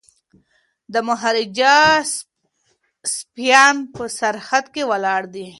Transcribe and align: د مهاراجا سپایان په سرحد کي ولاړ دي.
د 0.93 0.95
مهاراجا 1.07 1.77
سپایان 3.15 3.75
په 3.93 4.03
سرحد 4.17 4.65
کي 4.73 4.83
ولاړ 4.91 5.21
دي. 5.33 5.47